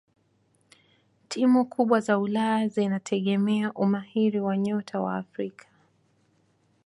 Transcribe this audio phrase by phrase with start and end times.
[1.27, 5.67] timu kubwa za ulaya zinategemea umahiri wa nyota wa afrika